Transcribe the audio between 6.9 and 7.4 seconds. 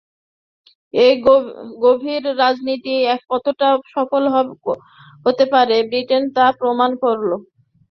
করল।